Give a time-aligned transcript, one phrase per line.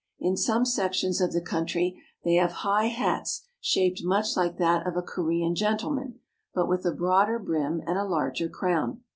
[0.17, 4.97] In some sections of the country they have high hats shaped much like that of
[4.97, 6.19] a Korean gentleman,
[6.55, 9.03] but with a broader brim and a larger crown.